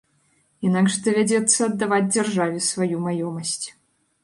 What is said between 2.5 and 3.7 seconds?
сваю маёмасць.